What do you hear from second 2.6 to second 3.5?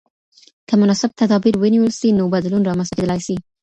رامنځته کېدلای سي.